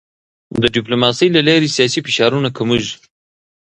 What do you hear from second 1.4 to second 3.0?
لارې سیاسي فشارونه کمېږي.